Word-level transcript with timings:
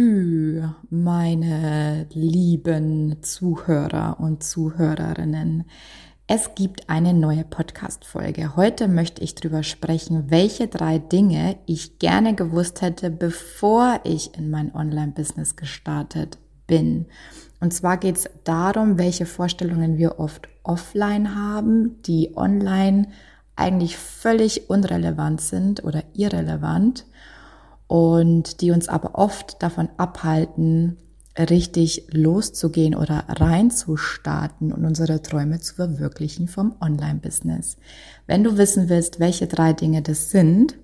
Hü, 0.00 0.62
meine 0.90 2.06
lieben 2.12 3.20
Zuhörer 3.20 4.20
und 4.20 4.44
Zuhörerinnen. 4.44 5.64
Es 6.28 6.54
gibt 6.54 6.88
eine 6.88 7.12
neue 7.12 7.42
Podcast-Folge. 7.42 8.54
Heute 8.54 8.86
möchte 8.86 9.24
ich 9.24 9.34
darüber 9.34 9.64
sprechen, 9.64 10.30
welche 10.30 10.68
drei 10.68 11.00
Dinge 11.00 11.56
ich 11.66 11.98
gerne 11.98 12.36
gewusst 12.36 12.80
hätte, 12.80 13.10
bevor 13.10 13.98
ich 14.04 14.38
in 14.38 14.50
mein 14.50 14.72
Online-Business 14.72 15.56
gestartet 15.56 16.38
bin. 16.68 17.06
Und 17.58 17.74
zwar 17.74 17.96
geht 17.96 18.18
es 18.18 18.30
darum, 18.44 18.98
welche 18.98 19.26
Vorstellungen 19.26 19.98
wir 19.98 20.20
oft 20.20 20.46
offline 20.62 21.34
haben, 21.34 22.00
die 22.02 22.36
online 22.36 23.08
eigentlich 23.56 23.96
völlig 23.96 24.70
unrelevant 24.70 25.40
sind 25.40 25.82
oder 25.82 26.04
irrelevant 26.14 27.04
und 27.88 28.60
die 28.60 28.70
uns 28.70 28.88
aber 28.88 29.16
oft 29.16 29.60
davon 29.62 29.88
abhalten, 29.96 30.98
richtig 31.38 32.06
loszugehen 32.12 32.94
oder 32.94 33.24
reinzustarten 33.28 34.72
und 34.72 34.84
unsere 34.84 35.22
Träume 35.22 35.58
zu 35.60 35.74
verwirklichen 35.74 36.48
vom 36.48 36.76
Online-Business. 36.80 37.76
Wenn 38.26 38.44
du 38.44 38.58
wissen 38.58 38.88
willst, 38.88 39.18
welche 39.20 39.46
drei 39.46 39.72
Dinge 39.72 40.02
das 40.02 40.30
sind, 40.30 40.76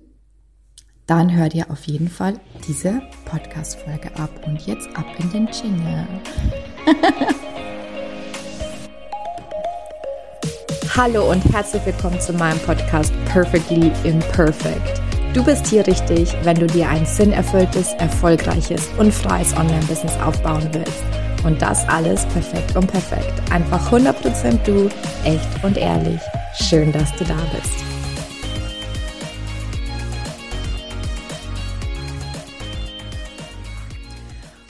dann 1.07 1.35
hör 1.35 1.49
dir 1.49 1.69
auf 1.69 1.83
jeden 1.85 2.09
Fall 2.09 2.39
diese 2.67 3.01
Podcast-Folge 3.25 4.15
ab 4.17 4.31
und 4.47 4.65
jetzt 4.65 4.87
ab 4.95 5.05
in 5.19 5.29
den 5.31 5.47
Jingle. 5.47 6.07
Hallo 10.97 11.29
und 11.29 11.43
herzlich 11.53 11.85
willkommen 11.85 12.19
zu 12.21 12.33
meinem 12.33 12.59
Podcast 12.59 13.13
Perfectly 13.25 13.91
Imperfect. 14.05 15.04
Du 15.35 15.43
bist 15.43 15.67
hier 15.67 15.85
richtig, 15.85 16.33
wenn 16.43 16.55
du 16.55 16.65
dir 16.65 16.87
ein 16.87 17.05
sinnerfülltes, 17.05 17.91
erfolgreiches 17.95 18.87
und 18.97 19.13
freies 19.13 19.53
Online-Business 19.57 20.17
aufbauen 20.21 20.65
willst. 20.71 21.03
Und 21.43 21.61
das 21.61 21.85
alles 21.89 22.25
perfekt 22.27 22.73
und 22.77 22.87
perfekt. 22.87 23.33
Einfach 23.51 23.91
100% 23.91 24.63
du, 24.63 24.89
echt 25.25 25.61
und 25.61 25.75
ehrlich. 25.75 26.21
Schön, 26.53 26.93
dass 26.93 27.13
du 27.17 27.25
da 27.25 27.35
bist. 27.53 27.73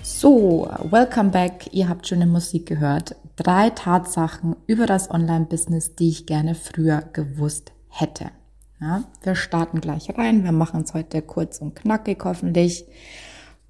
So, 0.02 0.68
welcome 0.90 1.30
back. 1.30 1.70
Ihr 1.74 1.88
habt 1.88 2.08
schöne 2.08 2.26
Musik 2.26 2.66
gehört. 2.66 3.16
Drei 3.36 3.70
Tatsachen 3.70 4.56
über 4.66 4.88
das 4.88 5.12
Online-Business, 5.12 5.94
die 5.94 6.10
ich 6.10 6.26
gerne 6.26 6.56
früher 6.56 7.04
gewusst 7.14 7.72
hätte. 7.88 8.32
Ja, 8.82 9.04
wir 9.24 9.36
starten 9.36 9.80
gleich 9.80 10.10
rein. 10.18 10.44
Wir 10.44 10.52
machen 10.52 10.82
es 10.82 10.94
heute 10.94 11.22
kurz 11.22 11.60
und 11.60 11.76
knackig 11.76 12.22
hoffentlich. 12.24 12.86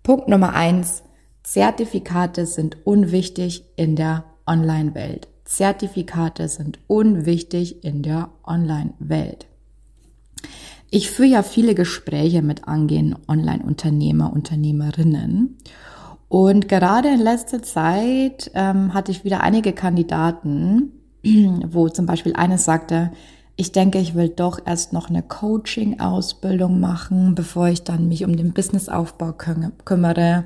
Punkt 0.01 0.27
Nummer 0.27 0.53
eins. 0.53 1.03
Zertifikate 1.43 2.47
sind 2.47 2.77
unwichtig 2.85 3.65
in 3.75 3.95
der 3.95 4.23
Online-Welt. 4.47 5.27
Zertifikate 5.43 6.47
sind 6.47 6.79
unwichtig 6.87 7.83
in 7.83 8.01
der 8.01 8.29
Online-Welt. 8.43 9.45
Ich 10.89 11.11
führe 11.11 11.29
ja 11.29 11.43
viele 11.43 11.75
Gespräche 11.75 12.41
mit 12.41 12.67
angehenden 12.67 13.19
Online-Unternehmer, 13.27 14.33
Unternehmerinnen. 14.33 15.57
Und 16.29 16.67
gerade 16.67 17.09
in 17.09 17.19
letzter 17.19 17.61
Zeit 17.61 18.49
ähm, 18.55 18.95
hatte 18.95 19.11
ich 19.11 19.23
wieder 19.23 19.41
einige 19.41 19.73
Kandidaten, 19.73 20.91
wo 21.23 21.89
zum 21.89 22.07
Beispiel 22.07 22.35
eines 22.35 22.65
sagte, 22.65 23.11
ich 23.57 23.71
denke, 23.71 23.99
ich 23.99 24.15
will 24.15 24.29
doch 24.29 24.59
erst 24.65 24.91
noch 24.91 25.09
eine 25.09 25.23
Coaching-Ausbildung 25.23 26.79
machen, 26.79 27.35
bevor 27.35 27.67
ich 27.67 27.83
dann 27.83 28.07
mich 28.07 28.25
um 28.25 28.35
den 28.35 28.53
Businessaufbau 28.53 29.31
kü 29.33 29.71
kümmere. 29.85 30.45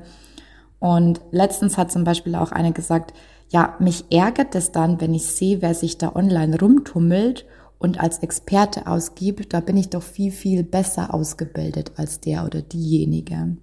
Und 0.78 1.20
letztens 1.32 1.76
hat 1.76 1.90
zum 1.90 2.04
Beispiel 2.04 2.36
auch 2.36 2.52
eine 2.52 2.72
gesagt, 2.72 3.12
ja, 3.50 3.74
mich 3.80 4.04
ärgert 4.10 4.54
es 4.54 4.70
dann, 4.70 5.00
wenn 5.00 5.12
ich 5.12 5.26
sehe, 5.26 5.60
wer 5.60 5.74
sich 5.74 5.98
da 5.98 6.14
online 6.14 6.56
rumtummelt 6.58 7.46
und 7.78 7.98
als 7.98 8.18
Experte 8.18 8.86
ausgibt, 8.86 9.52
da 9.52 9.60
bin 9.60 9.76
ich 9.76 9.90
doch 9.90 10.02
viel, 10.02 10.30
viel 10.30 10.62
besser 10.62 11.12
ausgebildet 11.12 11.92
als 11.96 12.20
der 12.20 12.44
oder 12.44 12.62
diejenige. 12.62 13.56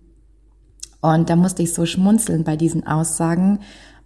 Und 1.00 1.30
da 1.30 1.36
musste 1.38 1.64
ich 1.64 1.74
so 1.74 1.86
schmunzeln 1.86 2.44
bei 2.44 2.58
diesen 2.58 2.86
Aussagen, 2.86 3.60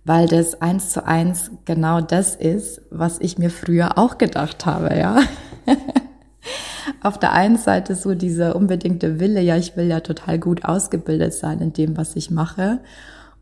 weil 0.03 0.27
das 0.27 0.61
eins 0.61 0.89
zu 0.89 1.05
eins 1.05 1.51
genau 1.65 2.01
das 2.01 2.35
ist, 2.35 2.81
was 2.89 3.19
ich 3.19 3.37
mir 3.37 3.49
früher 3.49 3.97
auch 3.97 4.17
gedacht 4.17 4.65
habe, 4.65 4.97
ja. 4.97 5.19
Auf 7.03 7.19
der 7.19 7.33
einen 7.33 7.57
Seite 7.57 7.95
so 7.95 8.15
dieser 8.15 8.55
unbedingte 8.55 9.19
Wille, 9.19 9.41
ja, 9.41 9.55
ich 9.57 9.77
will 9.77 9.87
ja 9.87 9.99
total 9.99 10.39
gut 10.39 10.65
ausgebildet 10.65 11.33
sein 11.33 11.59
in 11.59 11.73
dem, 11.73 11.97
was 11.97 12.15
ich 12.15 12.31
mache. 12.31 12.79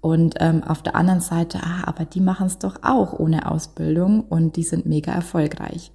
Und 0.02 0.36
ähm, 0.40 0.64
auf 0.64 0.82
der 0.82 0.96
anderen 0.96 1.20
Seite, 1.20 1.60
ah, 1.62 1.84
aber 1.86 2.06
die 2.06 2.22
machen 2.22 2.48
es 2.48 2.58
doch 2.58 2.78
auch 2.84 3.14
ohne 3.14 3.50
Ausbildung 3.52 4.22
und 4.22 4.56
die 4.56 4.64
sind 4.64 4.86
mega 4.86 5.12
erfolgreich. 5.12 5.92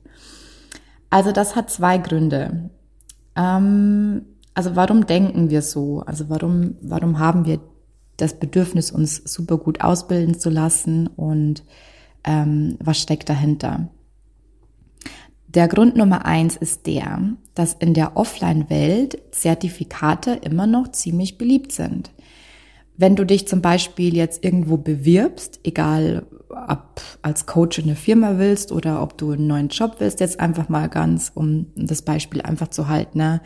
Also 1.09 1.33
das 1.33 1.57
hat 1.57 1.71
zwei 1.71 1.97
Gründe. 1.99 2.71
Ähm, 3.35 4.23
also 4.53 4.77
warum 4.77 5.07
denken 5.07 5.49
wir 5.49 5.63
so? 5.63 6.01
Also 6.01 6.29
warum, 6.29 6.77
warum 6.83 7.19
haben 7.19 7.47
wir 7.47 7.61
das 8.17 8.39
Bedürfnis, 8.39 8.91
uns 8.91 9.17
super 9.17 9.59
gut 9.59 9.81
ausbilden 9.81 10.39
zu 10.39 10.51
lassen 10.51 11.07
und 11.09 11.65
ähm, 12.25 12.77
was 12.81 13.01
steckt 13.01 13.29
dahinter. 13.29 13.89
Der 15.55 15.69
Grund 15.69 15.97
Nummer 15.97 16.25
eins 16.25 16.57
ist 16.57 16.87
der, 16.87 17.21
dass 17.55 17.75
in 17.75 17.95
der 17.95 18.17
Offline-Welt 18.17 19.23
Zertifikate 19.31 20.33
immer 20.43 20.67
noch 20.67 20.91
ziemlich 20.91 21.39
beliebt 21.39 21.71
sind. 21.71 22.11
Wenn 22.97 23.15
du 23.15 23.25
dich 23.25 23.47
zum 23.47 23.61
Beispiel 23.61 24.17
jetzt 24.17 24.45
irgendwo 24.45 24.77
bewirbst, 24.77 25.61
egal 25.63 26.27
ob 26.49 27.01
als 27.23 27.47
Coach 27.47 27.79
in 27.79 27.85
eine 27.85 27.97
Firma 27.97 28.39
willst 28.39 28.73
oder 28.73 29.03
ob 29.03 29.19
du 29.19 29.33
einen 29.33 29.47
neuen 29.47 29.69
Job 29.69 29.97
willst, 29.99 30.21
jetzt 30.21 30.41
einfach 30.41 30.69
mal 30.69 30.89
ganz, 30.89 31.31
um 31.35 31.67
das 31.77 32.03
Beispiel 32.03 32.43
einfach 32.43 32.69
zu 32.69 32.89
halten, 32.89 33.19
ne? 33.19 33.41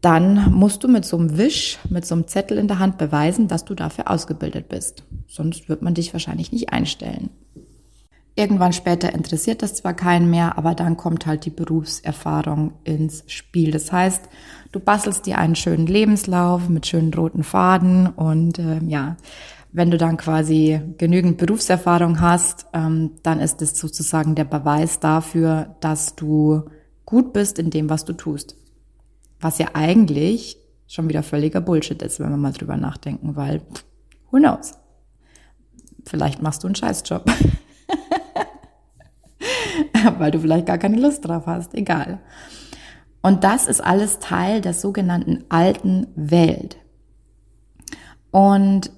Dann 0.00 0.52
musst 0.52 0.84
du 0.84 0.88
mit 0.88 1.04
so 1.04 1.16
einem 1.16 1.36
Wisch, 1.38 1.78
mit 1.88 2.06
so 2.06 2.14
einem 2.14 2.28
Zettel 2.28 2.58
in 2.58 2.68
der 2.68 2.78
Hand 2.78 2.98
beweisen, 2.98 3.48
dass 3.48 3.64
du 3.64 3.74
dafür 3.74 4.10
ausgebildet 4.10 4.68
bist. 4.68 5.04
Sonst 5.26 5.68
wird 5.68 5.82
man 5.82 5.94
dich 5.94 6.12
wahrscheinlich 6.12 6.52
nicht 6.52 6.72
einstellen. 6.72 7.30
Irgendwann 8.38 8.74
später 8.74 9.14
interessiert 9.14 9.62
das 9.62 9.74
zwar 9.74 9.94
keinen 9.94 10.28
mehr, 10.28 10.58
aber 10.58 10.74
dann 10.74 10.98
kommt 10.98 11.24
halt 11.24 11.46
die 11.46 11.50
Berufserfahrung 11.50 12.74
ins 12.84 13.24
Spiel. 13.28 13.70
Das 13.70 13.90
heißt, 13.90 14.28
du 14.72 14.80
bastelst 14.80 15.24
dir 15.24 15.38
einen 15.38 15.56
schönen 15.56 15.86
Lebenslauf 15.86 16.68
mit 16.68 16.86
schönen 16.86 17.14
roten 17.14 17.42
Faden 17.42 18.06
und 18.06 18.58
äh, 18.58 18.80
ja, 18.86 19.16
wenn 19.72 19.90
du 19.90 19.96
dann 19.96 20.18
quasi 20.18 20.80
genügend 20.98 21.38
Berufserfahrung 21.38 22.20
hast, 22.20 22.66
ähm, 22.74 23.12
dann 23.22 23.40
ist 23.40 23.62
es 23.62 23.78
sozusagen 23.78 24.34
der 24.34 24.44
Beweis 24.44 25.00
dafür, 25.00 25.74
dass 25.80 26.14
du 26.14 26.64
gut 27.06 27.32
bist 27.32 27.58
in 27.58 27.70
dem, 27.70 27.88
was 27.88 28.04
du 28.04 28.12
tust. 28.12 28.56
Was 29.46 29.58
ja 29.58 29.68
eigentlich 29.74 30.56
schon 30.88 31.08
wieder 31.08 31.22
völliger 31.22 31.60
Bullshit 31.60 32.02
ist, 32.02 32.18
wenn 32.18 32.30
wir 32.30 32.36
mal 32.36 32.50
drüber 32.50 32.76
nachdenken, 32.76 33.36
weil, 33.36 33.62
who 34.32 34.38
knows? 34.38 34.72
Vielleicht 36.04 36.42
machst 36.42 36.64
du 36.64 36.66
einen 36.66 36.74
Scheißjob. 36.74 37.24
weil 40.18 40.32
du 40.32 40.40
vielleicht 40.40 40.66
gar 40.66 40.78
keine 40.78 40.96
Lust 40.96 41.24
drauf 41.24 41.46
hast, 41.46 41.74
egal. 41.74 42.18
Und 43.22 43.44
das 43.44 43.68
ist 43.68 43.80
alles 43.80 44.18
Teil 44.18 44.62
der 44.62 44.74
sogenannten 44.74 45.44
alten 45.48 46.08
Welt. 46.16 46.78
Und 48.32 48.90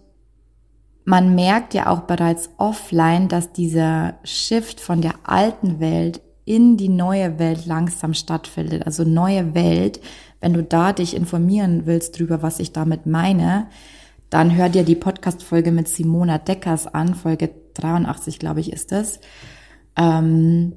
man 1.05 1.35
merkt 1.35 1.75
ja 1.75 1.89
auch 1.89 2.05
bereits 2.05 2.49
offline, 2.57 3.29
dass 3.29 3.53
dieser 3.53 4.15
Shift 4.25 4.81
von 4.81 5.03
der 5.03 5.13
alten 5.25 5.79
Welt 5.79 6.23
in 6.49 6.77
die 6.77 6.89
neue 6.89 7.39
Welt 7.39 7.67
langsam 7.67 8.15
stattfindet. 8.15 8.87
Also 8.87 9.05
neue 9.05 9.55
Welt 9.55 10.01
wenn 10.41 10.53
du 10.53 10.63
da 10.63 10.93
dich 10.93 11.17
informieren 11.17 11.87
willst 11.87 12.19
drüber, 12.19 12.43
was 12.43 12.61
ich 12.61 12.73
damit 12.73 13.07
meine, 13.07 13.67
dann 14.31 14.55
hör 14.55 14.69
dir 14.69 14.85
die 14.85 14.95
Podcast-Folge 14.95 15.73
mit 15.73 15.89
Simona 15.89 16.39
Deckers 16.39 16.87
an, 16.87 17.15
Folge 17.15 17.51
83, 17.75 18.39
glaube 18.39 18.61
ich, 18.61 18.73
ist 18.73 18.93
es. 18.93 19.21
Ähm, 19.97 20.75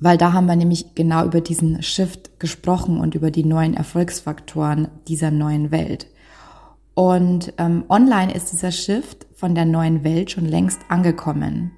weil 0.00 0.18
da 0.18 0.32
haben 0.32 0.46
wir 0.46 0.56
nämlich 0.56 0.94
genau 0.94 1.24
über 1.24 1.40
diesen 1.40 1.82
Shift 1.82 2.40
gesprochen 2.40 2.98
und 2.98 3.14
über 3.14 3.30
die 3.30 3.44
neuen 3.44 3.74
Erfolgsfaktoren 3.74 4.88
dieser 5.06 5.30
neuen 5.30 5.70
Welt. 5.70 6.08
Und 6.94 7.52
ähm, 7.58 7.84
online 7.88 8.34
ist 8.34 8.52
dieser 8.52 8.72
Shift 8.72 9.26
von 9.34 9.54
der 9.54 9.64
neuen 9.64 10.02
Welt 10.02 10.32
schon 10.32 10.46
längst 10.46 10.80
angekommen. 10.88 11.70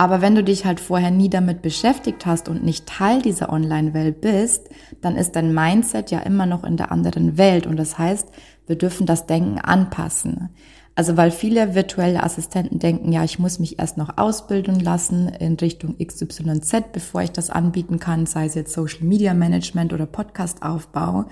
Aber 0.00 0.22
wenn 0.22 0.34
du 0.34 0.42
dich 0.42 0.64
halt 0.64 0.80
vorher 0.80 1.10
nie 1.10 1.28
damit 1.28 1.60
beschäftigt 1.60 2.24
hast 2.24 2.48
und 2.48 2.64
nicht 2.64 2.86
Teil 2.86 3.20
dieser 3.20 3.52
Online-Welt 3.52 4.22
bist, 4.22 4.70
dann 5.02 5.14
ist 5.14 5.32
dein 5.32 5.52
Mindset 5.52 6.10
ja 6.10 6.20
immer 6.20 6.46
noch 6.46 6.64
in 6.64 6.78
der 6.78 6.90
anderen 6.90 7.36
Welt. 7.36 7.66
Und 7.66 7.76
das 7.76 7.98
heißt, 7.98 8.26
wir 8.66 8.76
dürfen 8.76 9.04
das 9.04 9.26
Denken 9.26 9.58
anpassen. 9.58 10.48
Also 10.94 11.18
weil 11.18 11.30
viele 11.30 11.74
virtuelle 11.74 12.22
Assistenten 12.22 12.78
denken, 12.78 13.12
ja, 13.12 13.24
ich 13.24 13.38
muss 13.38 13.58
mich 13.58 13.78
erst 13.78 13.98
noch 13.98 14.16
ausbilden 14.16 14.80
lassen 14.80 15.28
in 15.28 15.56
Richtung 15.56 15.98
XYZ, 15.98 16.92
bevor 16.94 17.20
ich 17.20 17.32
das 17.32 17.50
anbieten 17.50 17.98
kann, 17.98 18.24
sei 18.24 18.46
es 18.46 18.54
jetzt 18.54 18.72
Social 18.72 19.04
Media 19.04 19.34
Management 19.34 19.92
oder 19.92 20.06
Podcast 20.06 20.62
Aufbau. 20.62 21.26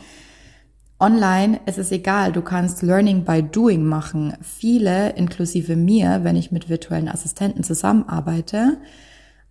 Online 1.01 1.61
ist 1.67 1.79
es 1.79 1.93
egal, 1.93 2.33
du 2.33 2.43
kannst 2.43 2.83
Learning 2.83 3.25
by 3.25 3.43
Doing 3.43 3.85
machen. 3.85 4.35
Viele, 4.41 5.11
inklusive 5.11 5.77
mir, 5.77 6.25
wenn 6.25 6.35
ich 6.35 6.51
mit 6.51 6.69
virtuellen 6.69 7.09
Assistenten 7.09 7.63
zusammenarbeite, 7.63 8.79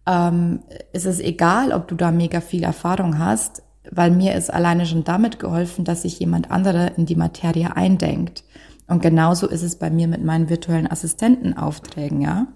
ähm, 0.06 0.60
ist 0.92 1.06
es 1.06 1.22
egal, 1.22 1.72
ob 1.72 1.88
du 1.88 1.96
da 1.96 2.12
mega 2.12 2.42
viel 2.42 2.64
Erfahrung 2.64 3.18
hast, 3.18 3.64
weil 3.90 4.12
mir 4.12 4.36
ist 4.36 4.54
alleine 4.54 4.86
schon 4.86 5.06
damit 5.06 5.40
geholfen, 5.40 5.86
dass 5.86 6.02
sich 6.02 6.20
jemand 6.20 6.52
andere 6.52 6.88
in 6.98 7.06
die 7.06 7.16
Materie 7.16 7.76
eindenkt. 7.76 8.44
Und 8.88 9.02
genauso 9.02 9.48
ist 9.48 9.64
es 9.64 9.78
bei 9.78 9.90
mir 9.90 10.08
mit 10.10 10.24
meinen 10.24 10.50
virtuellen 10.50 10.90
Assistentenaufträgen, 10.90 12.22
ja. 12.22 12.48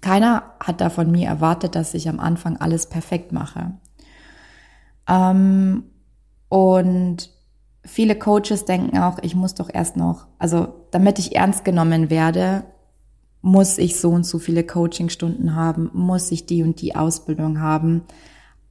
Keiner 0.00 0.54
hat 0.60 0.80
da 0.80 0.90
von 0.90 1.10
mir 1.10 1.28
erwartet, 1.28 1.74
dass 1.74 1.94
ich 1.94 2.08
am 2.08 2.20
Anfang 2.20 2.56
alles 2.58 2.86
perfekt 2.86 3.32
mache. 3.32 3.72
Ähm, 5.08 5.84
und 6.48 7.30
viele 7.88 8.16
Coaches 8.16 8.64
denken 8.64 8.98
auch, 8.98 9.18
ich 9.22 9.34
muss 9.34 9.54
doch 9.54 9.70
erst 9.72 9.96
noch, 9.96 10.26
also 10.38 10.68
damit 10.90 11.18
ich 11.18 11.34
ernst 11.34 11.64
genommen 11.64 12.10
werde, 12.10 12.64
muss 13.40 13.78
ich 13.78 13.98
so 13.98 14.10
und 14.10 14.24
so 14.24 14.38
viele 14.38 14.64
Coachingstunden 14.64 15.54
haben, 15.54 15.90
muss 15.92 16.30
ich 16.30 16.46
die 16.46 16.62
und 16.62 16.80
die 16.80 16.96
Ausbildung 16.96 17.60
haben. 17.60 18.02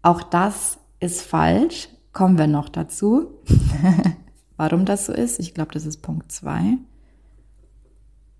Auch 0.02 0.22
das 0.22 0.78
ist 1.00 1.22
falsch. 1.22 1.90
Kommen 2.14 2.38
wir 2.38 2.48
noch 2.48 2.70
dazu. 2.70 3.28
Warum 4.58 4.86
das 4.86 5.06
so 5.06 5.14
ist? 5.14 5.40
Ich 5.40 5.54
glaube, 5.54 5.72
das 5.74 5.86
ist 5.86 6.02
Punkt 6.02 6.32
zwei. 6.32 6.78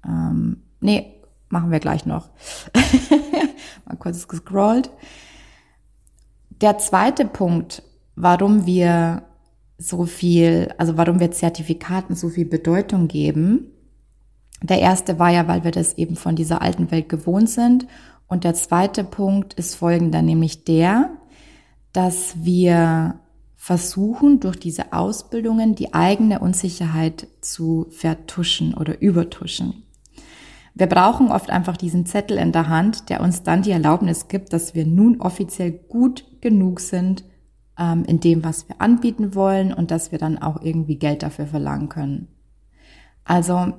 Ähm, 0.06 0.64
nee, 0.80 1.14
machen 1.50 1.72
wir 1.72 1.80
gleich 1.80 2.06
noch. 2.06 2.30
Mal 3.86 3.98
kurz 3.98 4.28
gescrollt. 4.28 4.92
Der 6.62 6.78
zweite 6.80 7.26
Punkt, 7.26 7.84
warum 8.16 8.66
wir 8.66 9.27
so 9.78 10.06
viel, 10.06 10.74
also 10.78 10.98
warum 10.98 11.20
wir 11.20 11.32
Zertifikaten 11.32 12.16
so 12.16 12.30
viel 12.30 12.46
Bedeutung 12.46 13.08
geben. 13.08 13.72
Der 14.62 14.80
erste 14.80 15.20
war 15.20 15.32
ja, 15.32 15.48
weil 15.48 15.64
wir 15.64 15.72
das 15.72 15.98
eben 15.98 16.16
von 16.16 16.36
dieser 16.36 16.62
alten 16.62 16.90
Welt 16.90 17.10
gewohnt 17.10 17.50
sind. 17.50 17.88
Und 18.28 18.44
der 18.44 18.56
zweite 18.56 19.04
Punkt 19.04 19.54
ist 19.54 19.76
folgender, 19.76 20.22
nämlich 20.22 20.64
der, 20.64 21.12
dass 21.94 22.44
wir 22.44 23.20
versuchen, 23.56 24.40
durch 24.40 24.58
diese 24.58 24.94
Ausbildungen 24.94 25.76
die 25.76 25.94
eigene 25.94 26.40
Unsicherheit 26.40 27.28
zu 27.42 27.88
vertuschen 27.90 28.74
oder 28.74 29.02
übertuschen. 29.02 29.84
Wir 30.74 30.88
brauchen 30.88 31.32
oft 31.32 31.50
einfach 31.50 31.76
diesen 31.76 32.06
Zettel 32.06 32.38
in 32.38 32.52
der 32.52 32.70
Hand, 32.70 33.10
der 33.10 33.22
uns 33.22 33.44
dann 33.44 33.64
die 33.64 33.72
Erlaubnis 33.72 34.28
gibt, 34.28 34.54
dass 34.54 34.76
wir 34.76 34.86
nun 34.86 35.22
offiziell 35.22 35.72
gut 35.72 36.26
genug 36.42 36.80
sind 36.80 37.24
ähm, 37.78 38.04
in 38.06 38.20
dem, 38.20 38.44
was 38.44 38.68
wir 38.68 38.82
anbieten 38.82 39.36
wollen 39.36 39.74
und 39.74 39.92
dass 39.92 40.12
wir 40.12 40.20
dann 40.20 40.38
auch 40.38 40.62
irgendwie 40.62 40.98
Geld 40.98 41.24
dafür 41.24 41.48
verlangen 41.48 41.90
können. 41.90 42.28
Also 43.24 43.74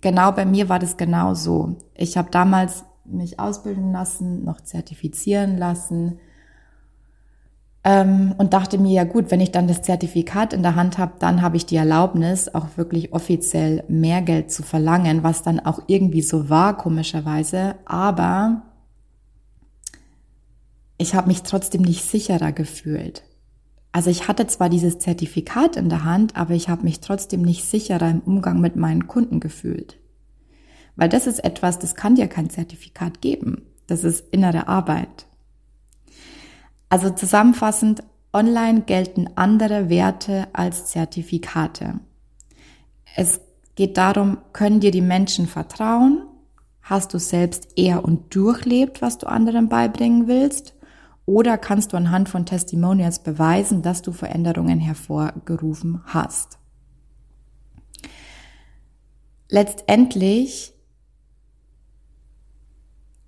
genau 0.00 0.32
bei 0.32 0.44
mir 0.44 0.68
war 0.68 0.78
das 0.78 0.96
genau 0.96 1.34
so. 1.34 1.76
Ich 1.94 2.16
habe 2.16 2.30
damals 2.30 2.84
mich 3.04 3.40
ausbilden 3.40 3.92
lassen, 3.92 4.44
noch 4.44 4.60
zertifizieren 4.60 5.58
lassen 5.58 6.18
ähm, 7.84 8.34
und 8.38 8.52
dachte 8.52 8.78
mir, 8.78 8.92
ja 8.92 9.04
gut, 9.04 9.30
wenn 9.30 9.40
ich 9.40 9.50
dann 9.50 9.66
das 9.66 9.82
Zertifikat 9.82 10.52
in 10.52 10.62
der 10.62 10.76
Hand 10.76 10.98
habe, 10.98 11.14
dann 11.18 11.42
habe 11.42 11.56
ich 11.56 11.66
die 11.66 11.76
Erlaubnis, 11.76 12.54
auch 12.54 12.76
wirklich 12.76 13.12
offiziell 13.12 13.82
mehr 13.88 14.22
Geld 14.22 14.52
zu 14.52 14.62
verlangen, 14.62 15.24
was 15.24 15.42
dann 15.42 15.58
auch 15.58 15.80
irgendwie 15.88 16.22
so 16.22 16.48
war, 16.48 16.76
komischerweise. 16.76 17.74
Aber 17.84 18.62
ich 20.96 21.14
habe 21.14 21.26
mich 21.26 21.42
trotzdem 21.42 21.82
nicht 21.82 22.04
sicherer 22.04 22.52
gefühlt. 22.52 23.24
Also 23.92 24.08
ich 24.08 24.26
hatte 24.26 24.46
zwar 24.46 24.70
dieses 24.70 24.98
Zertifikat 24.98 25.76
in 25.76 25.90
der 25.90 26.04
Hand, 26.04 26.34
aber 26.36 26.54
ich 26.54 26.70
habe 26.70 26.82
mich 26.82 27.00
trotzdem 27.00 27.42
nicht 27.42 27.64
sicherer 27.64 28.08
im 28.08 28.20
Umgang 28.20 28.60
mit 28.60 28.74
meinen 28.74 29.06
Kunden 29.06 29.38
gefühlt. 29.38 29.98
Weil 30.96 31.10
das 31.10 31.26
ist 31.26 31.44
etwas, 31.44 31.78
das 31.78 31.94
kann 31.94 32.14
dir 32.14 32.26
kein 32.26 32.48
Zertifikat 32.50 33.20
geben. 33.20 33.66
Das 33.86 34.04
ist 34.04 34.24
innere 34.30 34.68
Arbeit. 34.68 35.26
Also 36.88 37.10
zusammenfassend, 37.10 38.02
online 38.32 38.82
gelten 38.82 39.28
andere 39.34 39.90
Werte 39.90 40.48
als 40.54 40.86
Zertifikate. 40.86 42.00
Es 43.14 43.40
geht 43.74 43.98
darum, 43.98 44.38
können 44.52 44.80
dir 44.80 44.90
die 44.90 45.02
Menschen 45.02 45.46
vertrauen? 45.46 46.26
Hast 46.80 47.14
du 47.14 47.18
selbst 47.18 47.68
eher 47.76 48.04
und 48.04 48.34
durchlebt, 48.34 49.02
was 49.02 49.18
du 49.18 49.26
anderen 49.26 49.68
beibringen 49.68 50.26
willst? 50.26 50.74
Oder 51.24 51.56
kannst 51.56 51.92
du 51.92 51.96
anhand 51.96 52.28
von 52.28 52.46
Testimonials 52.46 53.20
beweisen, 53.20 53.82
dass 53.82 54.02
du 54.02 54.12
Veränderungen 54.12 54.80
hervorgerufen 54.80 56.02
hast? 56.06 56.58
Letztendlich 59.48 60.74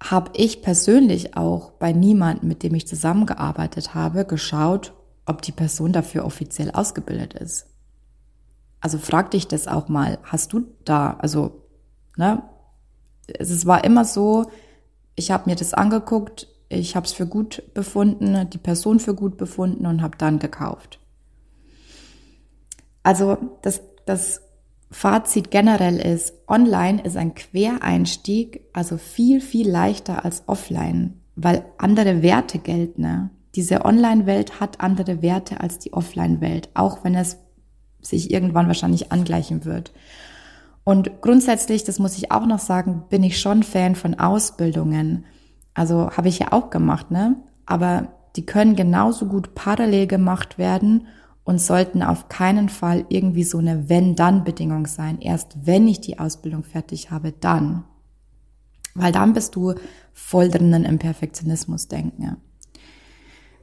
habe 0.03 0.33
ich 0.35 0.63
persönlich 0.63 1.37
auch 1.37 1.73
bei 1.73 1.93
niemandem, 1.93 2.49
mit 2.49 2.63
dem 2.63 2.75
ich 2.75 2.87
zusammengearbeitet 2.87 3.95
habe, 3.95 4.25
geschaut, 4.25 4.93
ob 5.27 5.43
die 5.43 5.53
Person 5.53 5.93
dafür 5.93 6.25
offiziell 6.25 6.71
ausgebildet 6.71 7.35
ist. 7.35 7.67
Also 8.81 8.99
frag 8.99 9.31
dich 9.31 9.49
das 9.49 9.67
auch 9.67 9.89
mal, 9.89 10.19
hast 10.25 10.53
du 10.53 10.67
da, 10.85 11.15
also, 11.15 11.63
ne, 12.17 12.43
es 13.27 13.65
war 13.65 13.85
immer 13.85 14.05
so, 14.05 14.51
ich 15.15 15.31
habe 15.31 15.49
mir 15.49 15.57
das 15.57 15.73
angeguckt, 15.73 16.49
ich 16.69 16.97
habe 16.97 17.07
es 17.07 17.13
für 17.13 17.27
gut 17.27 17.63
befunden, 17.75 18.49
die 18.51 18.59
Person 18.59 19.01
für 19.01 19.15
gut 19.15 19.37
befunden 19.37 19.87
und 19.87 20.03
habe 20.03 20.17
dann 20.19 20.39
gekauft. 20.39 20.99
Also 23.03 23.39
das, 23.63 23.83
das 24.07 24.41
Fazit 24.91 25.51
generell 25.51 25.99
ist, 25.99 26.35
online 26.49 27.03
ist 27.03 27.17
ein 27.17 27.35
Quereinstieg, 27.35 28.63
also 28.73 28.97
viel, 28.97 29.41
viel 29.41 29.69
leichter 29.69 30.25
als 30.25 30.45
offline, 30.47 31.21
weil 31.37 31.65
andere 31.79 32.23
Werte 32.23 32.59
gelten. 32.59 33.03
Ne? 33.03 33.31
Diese 33.55 33.85
Online-Welt 33.85 34.61
hat 34.61 34.81
andere 34.81 35.21
Werte 35.21 35.61
als 35.61 35.79
die 35.79 35.93
Offline-Welt, 35.93 36.71
auch 36.75 37.05
wenn 37.05 37.15
es 37.15 37.39
sich 38.01 38.31
irgendwann 38.31 38.67
wahrscheinlich 38.67 39.13
angleichen 39.13 39.65
wird. 39.65 39.93
Und 40.85 41.23
grundsätzlich, 41.23 41.85
das 41.85 41.99
muss 41.99 42.19
ich 42.19 42.31
auch 42.31 42.47
noch 42.47 42.59
sagen, 42.59 43.05
bin 43.09 43.23
ich 43.23 43.41
schon 43.41 43.63
Fan 43.63 43.95
von 43.95 44.15
Ausbildungen. 44.15 45.25
Also 45.75 46.11
habe 46.11 46.29
ich 46.29 46.39
ja 46.39 46.53
auch 46.53 46.71
gemacht, 46.71 47.11
ne? 47.11 47.37
Aber 47.67 48.09
die 48.37 48.47
können 48.47 48.77
genauso 48.77 49.27
gut 49.27 49.55
parallel 49.55 50.07
gemacht 50.07 50.59
werden 50.59 51.07
und 51.45 51.61
sollten 51.61 52.03
auf 52.03 52.29
keinen 52.29 52.69
Fall 52.69 53.05
irgendwie 53.09 53.45
so 53.45 53.59
eine 53.59 53.89
Wenn-Dann-Bedingung 53.89 54.87
sein. 54.87 55.21
Erst 55.21 55.67
wenn 55.67 55.87
ich 55.87 56.01
die 56.01 56.19
Ausbildung 56.19 56.65
fertig 56.65 57.11
habe, 57.11 57.33
dann. 57.33 57.85
Weil 58.95 59.13
dann 59.13 59.33
bist 59.35 59.55
du 59.57 59.75
voll 60.13 60.49
drinnen 60.49 60.85
im 60.85 60.99
Perfektionismus 60.99 61.89
denken. 61.89 62.37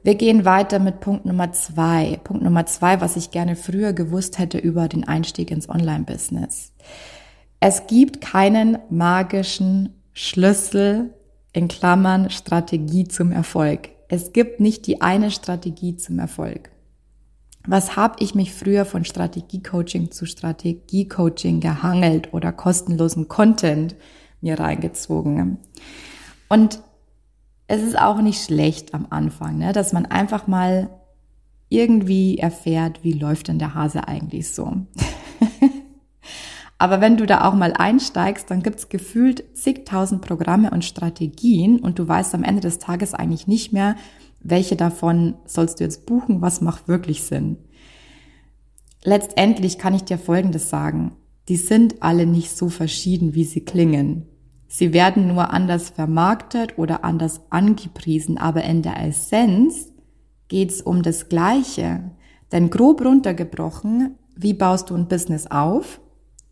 Wir 0.04 0.14
gehen 0.16 0.44
weiter 0.44 0.78
mit 0.78 1.00
Punkt 1.00 1.26
Nummer 1.26 1.52
zwei. 1.52 2.20
Punkt 2.24 2.42
Nummer 2.42 2.66
zwei, 2.66 3.00
was 3.00 3.16
ich 3.16 3.30
gerne 3.30 3.56
früher 3.56 3.92
gewusst 3.92 4.38
hätte 4.38 4.58
über 4.58 4.88
den 4.88 5.06
Einstieg 5.06 5.50
ins 5.50 5.68
Online-Business. 5.68 6.72
Es 7.60 7.86
gibt 7.86 8.20
keinen 8.20 8.78
magischen 8.90 10.02
Schlüssel 10.12 11.14
in 11.52 11.68
Klammern 11.68 12.30
Strategie 12.30 13.08
zum 13.08 13.32
Erfolg. 13.32 13.90
Es 14.08 14.32
gibt 14.32 14.60
nicht 14.60 14.86
die 14.86 15.00
eine 15.00 15.30
Strategie 15.30 15.96
zum 15.96 16.18
Erfolg 16.18 16.72
was 17.66 17.96
habe 17.96 18.16
ich 18.18 18.34
mich 18.34 18.52
früher 18.52 18.84
von 18.84 19.04
Strategiecoaching 19.04 20.10
zu 20.10 20.26
Strategiecoaching 20.26 21.60
gehangelt 21.60 22.32
oder 22.32 22.52
kostenlosen 22.52 23.28
Content 23.28 23.94
mir 24.40 24.58
reingezogen. 24.58 25.58
Und 26.48 26.80
es 27.68 27.82
ist 27.82 27.98
auch 27.98 28.20
nicht 28.20 28.42
schlecht 28.42 28.94
am 28.94 29.06
Anfang, 29.10 29.58
ne, 29.58 29.72
dass 29.72 29.92
man 29.92 30.06
einfach 30.06 30.46
mal 30.46 30.90
irgendwie 31.68 32.38
erfährt, 32.38 33.02
wie 33.02 33.12
läuft 33.12 33.48
denn 33.48 33.58
der 33.58 33.74
Hase 33.74 34.06
eigentlich 34.08 34.52
so. 34.52 34.72
Aber 36.82 37.00
wenn 37.00 37.16
du 37.16 37.26
da 37.26 37.48
auch 37.48 37.54
mal 37.54 37.74
einsteigst, 37.74 38.50
dann 38.50 38.60
gibt's 38.60 38.88
gefühlt 38.88 39.56
zigtausend 39.56 40.20
Programme 40.20 40.72
und 40.72 40.84
Strategien 40.84 41.78
und 41.78 42.00
du 42.00 42.08
weißt 42.08 42.34
am 42.34 42.42
Ende 42.42 42.60
des 42.60 42.80
Tages 42.80 43.14
eigentlich 43.14 43.46
nicht 43.46 43.72
mehr, 43.72 43.94
welche 44.40 44.74
davon 44.74 45.34
sollst 45.44 45.78
du 45.78 45.84
jetzt 45.84 46.06
buchen, 46.06 46.42
was 46.42 46.60
macht 46.60 46.88
wirklich 46.88 47.22
Sinn. 47.22 47.58
Letztendlich 49.04 49.78
kann 49.78 49.94
ich 49.94 50.02
dir 50.02 50.18
Folgendes 50.18 50.70
sagen. 50.70 51.12
Die 51.48 51.54
sind 51.54 52.02
alle 52.02 52.26
nicht 52.26 52.50
so 52.50 52.68
verschieden, 52.68 53.36
wie 53.36 53.44
sie 53.44 53.60
klingen. 53.60 54.26
Sie 54.66 54.92
werden 54.92 55.28
nur 55.28 55.50
anders 55.52 55.90
vermarktet 55.90 56.78
oder 56.78 57.04
anders 57.04 57.42
angepriesen, 57.50 58.38
aber 58.38 58.64
in 58.64 58.82
der 58.82 59.00
Essenz 59.06 59.92
geht's 60.48 60.82
um 60.82 61.04
das 61.04 61.28
Gleiche. 61.28 62.10
Denn 62.50 62.70
grob 62.70 63.04
runtergebrochen, 63.04 64.16
wie 64.34 64.54
baust 64.54 64.90
du 64.90 64.96
ein 64.96 65.06
Business 65.06 65.46
auf? 65.46 66.00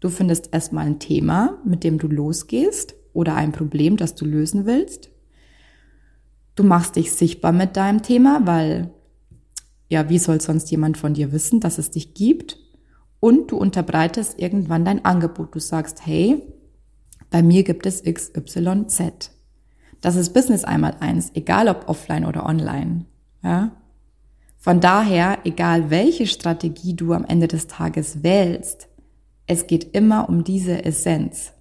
Du 0.01 0.09
findest 0.09 0.53
erstmal 0.53 0.87
ein 0.87 0.99
Thema, 0.99 1.59
mit 1.65 1.85
dem 1.85 1.99
du 1.99 2.09
losgehst 2.09 2.95
oder 3.13 3.35
ein 3.37 3.53
Problem, 3.53 3.97
das 3.97 4.15
du 4.15 4.25
lösen 4.25 4.67
willst. 4.67 5.11
Du 6.55 6.65
machst 6.65 6.97
dich 6.97 7.13
sichtbar 7.13 7.53
mit 7.53 7.77
deinem 7.77 8.03
Thema, 8.03 8.47
weil 8.47 8.91
ja, 9.89 10.09
wie 10.09 10.19
soll 10.19 10.41
sonst 10.41 10.71
jemand 10.71 10.99
von 10.99 11.15
dir 11.15 11.33
wissen, 11.33 11.61
dass 11.61 11.79
es 11.79 11.91
dich 11.91 12.15
gibt? 12.15 12.59
und 13.21 13.53
du 13.53 13.59
unterbreitest 13.59 14.41
irgendwann 14.41 14.85
dein 14.85 15.05
Angebot. 15.05 15.55
Du 15.55 15.61
sagst, 15.61 16.05
hey, 16.07 16.43
bei 17.31 17.43
mir 17.43 17.63
gibt 17.63 17.87
es 17.87 18.03
XYZ. 18.03 19.31
Das 20.01 20.17
ist 20.17 20.33
Business 20.33 20.65
einmal 20.65 20.97
eins, 21.01 21.31
egal 21.35 21.69
ob 21.69 21.89
offline 21.89 22.25
oder 22.25 22.47
online. 22.47 23.05
Ja? 23.45 23.73
Von 24.57 24.81
daher, 24.81 25.39
egal 25.45 25.91
welche 25.91 26.27
Strategie 26.27 26.95
du 26.95 27.13
am 27.13 27.25
Ende 27.27 27.47
des 27.47 27.67
Tages 27.67 28.23
wählst, 28.23 28.89
es 29.51 29.67
geht 29.67 29.97
immer 29.97 30.29
um 30.29 30.45
diese 30.45 30.85
Essenz. 30.85 31.53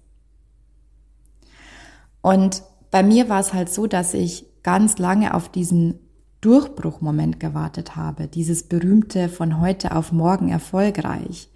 Und 2.22 2.62
bei 2.92 3.02
mir 3.02 3.28
war 3.28 3.40
es 3.40 3.52
halt 3.52 3.68
so, 3.68 3.88
dass 3.88 4.14
ich 4.14 4.46
ganz 4.62 4.98
lange 4.98 5.34
auf 5.34 5.48
diesen 5.48 5.98
Durchbruchmoment 6.40 7.40
gewartet 7.40 7.96
habe, 7.96 8.28
dieses 8.28 8.68
berühmte 8.68 9.28
von 9.28 9.60
heute 9.60 9.96
auf 9.96 10.12
morgen 10.12 10.50
erfolgreich. 10.50 11.50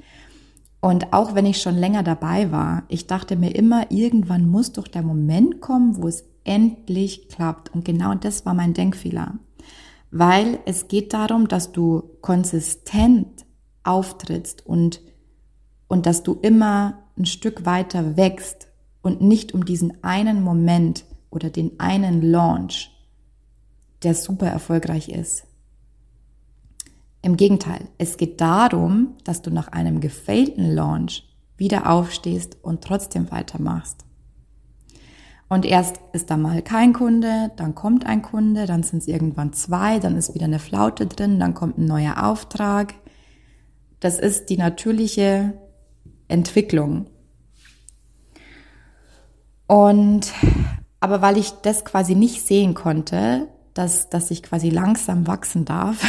Und 0.80 1.12
auch 1.12 1.36
wenn 1.36 1.46
ich 1.46 1.62
schon 1.62 1.76
länger 1.76 2.02
dabei 2.02 2.50
war, 2.50 2.82
ich 2.88 3.06
dachte 3.06 3.36
mir 3.36 3.54
immer, 3.54 3.92
irgendwann 3.92 4.48
muss 4.48 4.72
doch 4.72 4.88
der 4.88 5.02
Moment 5.02 5.60
kommen, 5.60 6.02
wo 6.02 6.08
es 6.08 6.24
endlich 6.42 7.28
klappt. 7.28 7.72
Und 7.72 7.84
genau 7.84 8.12
das 8.16 8.44
war 8.44 8.54
mein 8.54 8.74
Denkfehler. 8.74 9.38
Weil 10.10 10.58
es 10.66 10.88
geht 10.88 11.12
darum, 11.12 11.46
dass 11.46 11.70
du 11.70 12.02
konsistent 12.22 13.46
auftrittst 13.84 14.66
und, 14.66 15.00
und 15.94 16.06
dass 16.06 16.24
du 16.24 16.34
immer 16.42 17.04
ein 17.16 17.24
Stück 17.24 17.66
weiter 17.66 18.16
wächst 18.16 18.66
und 19.00 19.20
nicht 19.20 19.54
um 19.54 19.64
diesen 19.64 20.02
einen 20.02 20.42
Moment 20.42 21.04
oder 21.30 21.50
den 21.50 21.78
einen 21.78 22.20
Launch, 22.20 22.90
der 24.02 24.16
super 24.16 24.48
erfolgreich 24.48 25.08
ist. 25.08 25.44
Im 27.22 27.36
Gegenteil, 27.36 27.86
es 27.96 28.16
geht 28.16 28.40
darum, 28.40 29.14
dass 29.22 29.40
du 29.40 29.52
nach 29.52 29.68
einem 29.68 30.00
gefailten 30.00 30.68
Launch 30.74 31.32
wieder 31.56 31.88
aufstehst 31.88 32.56
und 32.62 32.82
trotzdem 32.82 33.30
weitermachst. 33.30 34.04
Und 35.48 35.64
erst 35.64 36.00
ist 36.12 36.28
da 36.28 36.36
mal 36.36 36.60
kein 36.62 36.92
Kunde, 36.92 37.52
dann 37.54 37.76
kommt 37.76 38.04
ein 38.04 38.22
Kunde, 38.22 38.66
dann 38.66 38.82
sind 38.82 38.98
es 38.98 39.06
irgendwann 39.06 39.52
zwei, 39.52 40.00
dann 40.00 40.16
ist 40.16 40.34
wieder 40.34 40.46
eine 40.46 40.58
Flaute 40.58 41.06
drin, 41.06 41.38
dann 41.38 41.54
kommt 41.54 41.78
ein 41.78 41.84
neuer 41.84 42.26
Auftrag. 42.26 42.94
Das 44.00 44.18
ist 44.18 44.50
die 44.50 44.56
natürliche 44.56 45.54
Entwicklung. 46.34 47.06
Und 49.66 50.32
aber 51.00 51.20
weil 51.20 51.36
ich 51.36 51.50
das 51.50 51.84
quasi 51.84 52.14
nicht 52.14 52.46
sehen 52.46 52.72
konnte, 52.72 53.48
dass, 53.74 54.08
dass 54.08 54.30
ich 54.30 54.42
quasi 54.42 54.70
langsam 54.70 55.26
wachsen 55.26 55.66
darf, 55.66 56.02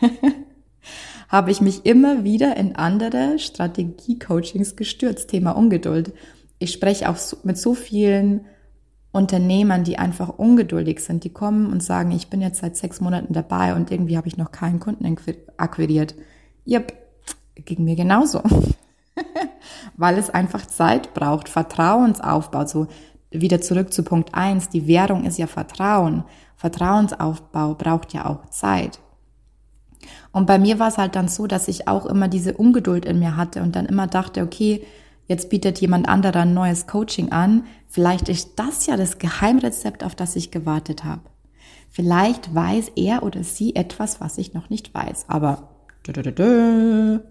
habe 1.28 1.52
ich 1.52 1.60
mich 1.60 1.86
immer 1.86 2.24
wieder 2.24 2.56
in 2.56 2.74
andere 2.74 3.38
Strategie-Coachings 3.38 4.74
gestürzt. 4.74 5.30
Thema 5.30 5.52
Ungeduld. 5.52 6.12
Ich 6.58 6.72
spreche 6.72 7.08
auch 7.08 7.16
mit 7.44 7.58
so 7.58 7.74
vielen 7.74 8.46
Unternehmern, 9.12 9.84
die 9.84 9.98
einfach 9.98 10.30
ungeduldig 10.30 11.00
sind. 11.00 11.22
Die 11.22 11.32
kommen 11.32 11.70
und 11.70 11.82
sagen, 11.82 12.10
ich 12.10 12.28
bin 12.28 12.40
jetzt 12.40 12.60
seit 12.60 12.76
sechs 12.76 13.00
Monaten 13.00 13.32
dabei 13.32 13.74
und 13.74 13.92
irgendwie 13.92 14.16
habe 14.16 14.26
ich 14.26 14.36
noch 14.36 14.50
keinen 14.50 14.80
Kunden 14.80 15.16
akquiriert. 15.56 16.16
Yep, 16.66 16.92
ging 17.64 17.84
mir 17.84 17.94
genauso. 17.94 18.42
Weil 20.00 20.16
es 20.16 20.30
einfach 20.30 20.64
Zeit 20.66 21.12
braucht, 21.12 21.50
Vertrauensaufbau. 21.50 22.64
So 22.64 22.86
wieder 23.30 23.60
zurück 23.60 23.92
zu 23.92 24.02
Punkt 24.02 24.34
eins. 24.34 24.70
Die 24.70 24.86
Währung 24.86 25.24
ist 25.24 25.38
ja 25.38 25.46
Vertrauen. 25.46 26.24
Vertrauensaufbau 26.56 27.74
braucht 27.74 28.14
ja 28.14 28.24
auch 28.24 28.46
Zeit. 28.48 28.98
Und 30.32 30.46
bei 30.46 30.58
mir 30.58 30.78
war 30.78 30.88
es 30.88 30.96
halt 30.96 31.16
dann 31.16 31.28
so, 31.28 31.46
dass 31.46 31.68
ich 31.68 31.86
auch 31.86 32.06
immer 32.06 32.28
diese 32.28 32.54
Ungeduld 32.54 33.04
in 33.04 33.18
mir 33.18 33.36
hatte 33.36 33.60
und 33.60 33.76
dann 33.76 33.84
immer 33.84 34.06
dachte, 34.06 34.42
okay, 34.42 34.86
jetzt 35.26 35.50
bietet 35.50 35.82
jemand 35.82 36.08
anderer 36.08 36.40
ein 36.40 36.54
neues 36.54 36.86
Coaching 36.86 37.30
an. 37.30 37.64
Vielleicht 37.86 38.30
ist 38.30 38.52
das 38.56 38.86
ja 38.86 38.96
das 38.96 39.18
Geheimrezept, 39.18 40.02
auf 40.02 40.14
das 40.14 40.34
ich 40.34 40.50
gewartet 40.50 41.04
habe. 41.04 41.22
Vielleicht 41.90 42.54
weiß 42.54 42.92
er 42.96 43.22
oder 43.22 43.44
sie 43.44 43.76
etwas, 43.76 44.18
was 44.22 44.38
ich 44.38 44.54
noch 44.54 44.70
nicht 44.70 44.94
weiß. 44.94 45.26
Aber 45.28 45.68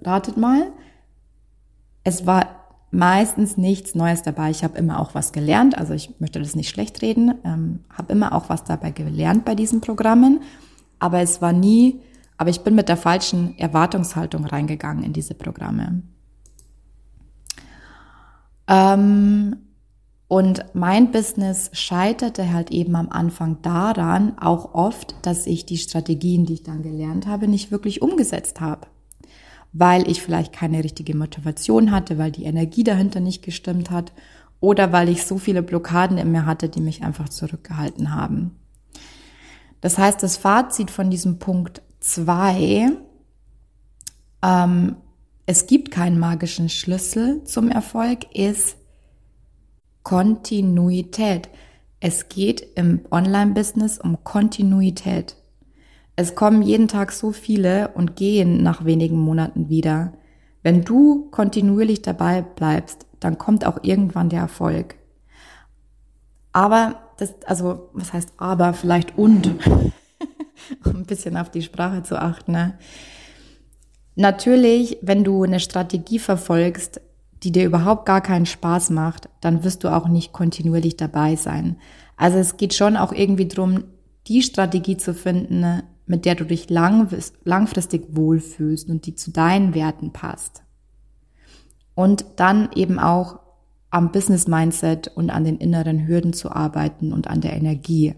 ratet 0.04 0.38
mal, 0.38 0.72
es 2.04 2.28
war 2.28 2.59
meistens 2.92 3.58
nichts 3.58 3.96
Neues 3.96 4.24
dabei. 4.24 4.50
Ich 4.50 4.64
habe 4.64 4.78
immer 4.78 5.00
auch 5.00 5.16
was 5.16 5.32
gelernt. 5.32 5.78
Also 5.78 5.94
ich 5.94 6.20
möchte 6.20 6.40
das 6.40 6.56
nicht 6.56 6.70
schlecht 6.70 7.02
reden. 7.02 7.36
Ähm, 7.44 7.80
habe 7.90 8.14
immer 8.14 8.34
auch 8.34 8.50
was 8.50 8.64
dabei 8.64 8.92
gelernt 8.92 9.46
bei 9.46 9.56
diesen 9.56 9.82
Programmen. 9.82 10.42
Aber 11.00 11.20
es 11.20 11.42
war 11.42 11.54
nie 11.54 12.02
aber 12.40 12.52
ich 12.52 12.62
bin 12.62 12.74
mit 12.74 12.88
der 12.88 12.96
falschen 12.96 13.58
Erwartungshaltung 13.58 14.46
reingegangen 14.46 15.04
in 15.04 15.12
diese 15.12 15.34
Programme. 15.34 16.04
Ähm, 18.66 19.58
und 20.30 20.64
mein 20.74 21.12
Business 21.12 21.70
scheiterte 21.74 22.54
halt 22.54 22.72
eben 22.72 22.96
am 22.96 23.10
Anfang 23.10 23.62
daran, 23.62 24.38
auch 24.38 24.74
oft, 24.74 25.16
dass 25.24 25.48
ich 25.48 25.66
die 25.66 25.78
Strategien, 25.78 26.46
die 26.46 26.54
ich 26.54 26.64
dann 26.64 26.82
gelernt 26.82 27.28
habe, 27.28 27.50
nicht 27.50 27.72
wirklich 27.72 28.02
umgesetzt 28.02 28.62
habe. 28.62 28.88
Weil 29.72 30.10
ich 30.10 30.22
vielleicht 30.22 30.54
keine 30.54 30.84
richtige 30.84 31.16
Motivation 31.16 31.92
hatte, 31.92 32.18
weil 32.18 32.32
die 32.32 32.46
Energie 32.46 32.84
dahinter 32.84 33.20
nicht 33.20 33.44
gestimmt 33.44 33.92
hat 33.92 34.14
oder 34.60 34.92
weil 34.92 35.10
ich 35.10 35.26
so 35.26 35.38
viele 35.38 35.62
Blockaden 35.62 36.18
in 36.18 36.32
mir 36.32 36.46
hatte, 36.46 36.70
die 36.70 36.82
mich 36.82 37.04
einfach 37.04 37.30
zurückgehalten 37.30 38.14
haben. 38.14 38.56
Das 39.82 39.98
heißt, 39.98 40.22
das 40.24 40.38
Fazit 40.38 40.92
von 40.92 41.10
diesem 41.10 41.40
Punkt 41.40 41.82
Zwei, 42.00 42.92
ähm, 44.42 44.96
es 45.46 45.68
gibt 45.68 45.92
keinen 45.92 46.18
magischen 46.18 46.70
Schlüssel 46.70 47.44
zum 47.44 47.70
Erfolg, 47.70 48.34
ist 48.34 48.78
Kontinuität. 50.04 51.50
Es 52.00 52.30
geht 52.30 52.66
im 52.76 53.02
Online-Business 53.12 54.00
um 54.00 54.24
Kontinuität. 54.24 55.36
Es 56.20 56.36
kommen 56.36 56.62
jeden 56.62 56.90
Tag 56.90 57.14
so 57.14 57.32
viele 57.32 57.92
und 57.94 58.18
gehen 58.18 58.62
nach 58.62 58.84
wenigen 58.84 59.18
Monaten 59.18 59.70
wieder. 59.70 60.12
Wenn 60.64 60.84
du 60.84 61.30
kontinuierlich 61.32 62.02
dabei 62.02 62.42
bleibst, 62.42 63.06
dann 63.22 63.38
kommt 63.38 63.66
auch 63.66 63.78
irgendwann 63.84 64.28
der 64.28 64.42
Erfolg. 64.42 64.96
Aber 66.52 66.96
das, 67.20 67.36
also, 67.46 67.90
was 67.94 68.12
heißt 68.12 68.34
aber, 68.36 68.74
vielleicht 68.74 69.18
und 69.18 69.48
um 70.84 70.94
ein 70.94 71.06
bisschen 71.06 71.38
auf 71.38 71.50
die 71.52 71.62
Sprache 71.62 72.04
zu 72.04 72.22
achten. 72.22 72.52
Ne? 72.52 72.78
Natürlich, 74.16 74.98
wenn 75.02 75.24
du 75.24 75.44
eine 75.44 75.62
Strategie 75.62 76.20
verfolgst, 76.20 77.00
die 77.44 77.54
dir 77.54 77.64
überhaupt 77.64 78.06
gar 78.06 78.20
keinen 78.20 78.46
Spaß 78.46 78.90
macht, 78.90 79.30
dann 79.40 79.64
wirst 79.64 79.86
du 79.86 79.88
auch 79.88 80.10
nicht 80.10 80.34
kontinuierlich 80.34 80.98
dabei 80.98 81.38
sein. 81.38 81.78
Also 82.18 82.40
es 82.40 82.58
geht 82.58 82.74
schon 82.74 82.98
auch 82.98 83.14
irgendwie 83.14 83.48
drum, 83.48 83.86
die 84.28 84.42
Strategie 84.42 84.98
zu 84.98 85.14
finden, 85.14 85.84
mit 86.10 86.26
der 86.26 86.34
du 86.34 86.44
dich 86.44 86.70
lang, 86.72 87.08
langfristig 87.46 88.08
wohlfühlst 88.10 88.90
und 88.90 89.06
die 89.06 89.14
zu 89.14 89.30
deinen 89.30 89.76
Werten 89.76 90.12
passt. 90.12 90.64
Und 91.94 92.26
dann 92.38 92.70
eben 92.74 92.98
auch 92.98 93.40
am 93.92 94.12
Business 94.12 94.48
Mindset 94.48 95.08
und 95.08 95.30
an 95.30 95.44
den 95.44 95.58
inneren 95.58 96.08
Hürden 96.08 96.34
zu 96.34 96.52
arbeiten 96.52 97.14
und 97.14 97.28
an 97.28 97.42
der 97.42 97.54
Energie. 97.54 98.16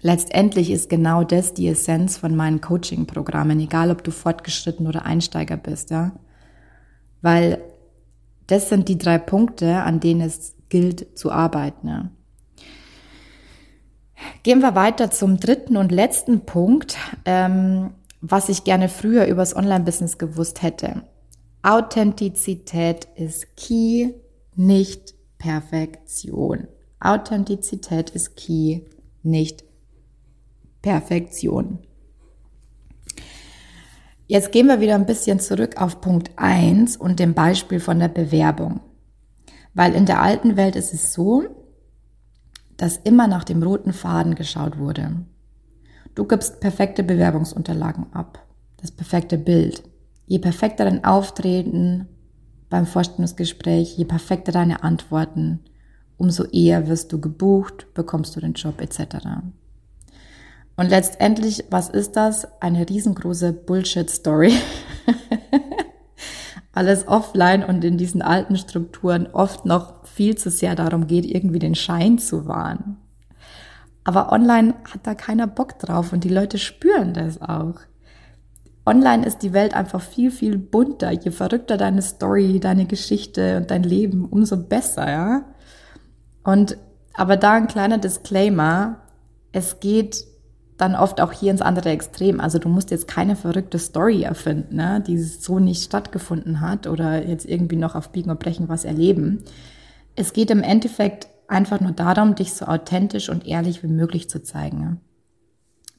Letztendlich 0.00 0.72
ist 0.72 0.90
genau 0.90 1.22
das 1.22 1.54
die 1.54 1.68
Essenz 1.68 2.16
von 2.16 2.34
meinen 2.34 2.60
Coaching-Programmen, 2.60 3.60
egal 3.60 3.92
ob 3.92 4.02
du 4.02 4.10
fortgeschritten 4.10 4.88
oder 4.88 5.04
Einsteiger 5.04 5.56
bist, 5.56 5.90
ja. 5.90 6.18
Weil 7.22 7.60
das 8.48 8.68
sind 8.68 8.88
die 8.88 8.98
drei 8.98 9.18
Punkte, 9.18 9.82
an 9.82 10.00
denen 10.00 10.22
es 10.22 10.56
gilt 10.68 11.16
zu 11.16 11.30
arbeiten. 11.30 11.88
Ja. 11.88 12.10
Gehen 14.42 14.60
wir 14.60 14.74
weiter 14.74 15.10
zum 15.10 15.38
dritten 15.38 15.76
und 15.76 15.92
letzten 15.92 16.40
Punkt, 16.40 16.96
ähm, 17.24 17.90
was 18.20 18.48
ich 18.48 18.64
gerne 18.64 18.88
früher 18.88 19.26
übers 19.26 19.54
Online-Business 19.54 20.18
gewusst 20.18 20.62
hätte. 20.62 21.02
Authentizität 21.62 23.08
ist 23.14 23.56
Key, 23.56 24.10
nicht 24.54 25.14
Perfektion. 25.38 26.68
Authentizität 27.00 28.10
ist 28.10 28.36
Key, 28.36 28.82
nicht 29.22 29.64
Perfektion. 30.82 31.78
Jetzt 34.26 34.52
gehen 34.52 34.66
wir 34.66 34.80
wieder 34.80 34.94
ein 34.94 35.06
bisschen 35.06 35.40
zurück 35.40 35.80
auf 35.80 36.00
Punkt 36.00 36.32
1 36.36 36.96
und 36.96 37.18
dem 37.18 37.34
Beispiel 37.34 37.80
von 37.80 37.98
der 37.98 38.08
Bewerbung. 38.08 38.80
Weil 39.74 39.94
in 39.94 40.06
der 40.06 40.20
alten 40.20 40.56
Welt 40.56 40.76
ist 40.76 40.92
es 40.92 41.12
so, 41.12 41.44
dass 42.78 42.96
immer 42.96 43.26
nach 43.26 43.44
dem 43.44 43.62
roten 43.62 43.92
Faden 43.92 44.34
geschaut 44.34 44.78
wurde. 44.78 45.16
Du 46.14 46.24
gibst 46.24 46.60
perfekte 46.60 47.02
Bewerbungsunterlagen 47.02 48.06
ab, 48.14 48.44
das 48.78 48.90
perfekte 48.90 49.36
Bild. 49.36 49.82
Je 50.26 50.38
perfekter 50.38 50.84
dein 50.84 51.04
Auftreten 51.04 52.08
beim 52.70 52.86
Vorstellungsgespräch, 52.86 53.98
je 53.98 54.04
perfekter 54.04 54.52
deine 54.52 54.82
Antworten, 54.82 55.60
umso 56.16 56.44
eher 56.44 56.88
wirst 56.88 57.12
du 57.12 57.20
gebucht, 57.20 57.92
bekommst 57.94 58.34
du 58.36 58.40
den 58.40 58.54
Job 58.54 58.80
etc. 58.80 59.26
Und 60.76 60.90
letztendlich, 60.90 61.64
was 61.70 61.88
ist 61.88 62.12
das? 62.16 62.46
Eine 62.60 62.88
riesengroße 62.88 63.52
Bullshit-Story. 63.52 64.52
weil 66.78 66.86
es 66.86 67.08
offline 67.08 67.64
und 67.64 67.82
in 67.82 67.98
diesen 67.98 68.22
alten 68.22 68.56
Strukturen 68.56 69.26
oft 69.32 69.64
noch 69.64 70.06
viel 70.06 70.36
zu 70.36 70.48
sehr 70.48 70.76
darum 70.76 71.08
geht, 71.08 71.24
irgendwie 71.24 71.58
den 71.58 71.74
Schein 71.74 72.18
zu 72.18 72.46
wahren. 72.46 72.98
Aber 74.04 74.30
online 74.30 74.74
hat 74.84 75.00
da 75.02 75.16
keiner 75.16 75.48
Bock 75.48 75.80
drauf 75.80 76.12
und 76.12 76.22
die 76.22 76.28
Leute 76.28 76.56
spüren 76.56 77.14
das 77.14 77.42
auch. 77.42 77.80
Online 78.86 79.26
ist 79.26 79.38
die 79.38 79.52
Welt 79.52 79.74
einfach 79.74 80.00
viel, 80.00 80.30
viel 80.30 80.56
bunter. 80.56 81.10
Je 81.10 81.32
verrückter 81.32 81.78
deine 81.78 82.00
Story, 82.00 82.60
deine 82.60 82.86
Geschichte 82.86 83.56
und 83.56 83.72
dein 83.72 83.82
Leben, 83.82 84.24
umso 84.26 84.56
besser, 84.56 85.10
ja. 85.10 85.42
Und, 86.44 86.78
aber 87.14 87.36
da 87.36 87.54
ein 87.54 87.66
kleiner 87.66 87.98
Disclaimer. 87.98 89.00
Es 89.50 89.80
geht 89.80 90.27
dann 90.78 90.94
oft 90.94 91.20
auch 91.20 91.32
hier 91.32 91.50
ins 91.50 91.60
andere 91.60 91.90
Extrem. 91.90 92.40
Also 92.40 92.58
du 92.58 92.68
musst 92.68 92.90
jetzt 92.90 93.08
keine 93.08 93.36
verrückte 93.36 93.78
Story 93.78 94.22
erfinden, 94.22 94.76
ne, 94.76 95.02
die 95.04 95.18
so 95.18 95.58
nicht 95.58 95.82
stattgefunden 95.82 96.60
hat 96.60 96.86
oder 96.86 97.26
jetzt 97.26 97.44
irgendwie 97.46 97.76
noch 97.76 97.96
auf 97.96 98.10
Biegen 98.10 98.30
und 98.30 98.38
Brechen 98.38 98.68
was 98.68 98.84
erleben. 98.84 99.42
Es 100.14 100.32
geht 100.32 100.50
im 100.50 100.62
Endeffekt 100.62 101.28
einfach 101.48 101.80
nur 101.80 101.92
darum, 101.92 102.36
dich 102.36 102.54
so 102.54 102.66
authentisch 102.66 103.28
und 103.28 103.46
ehrlich 103.46 103.82
wie 103.82 103.88
möglich 103.88 104.30
zu 104.30 104.42
zeigen. 104.42 105.00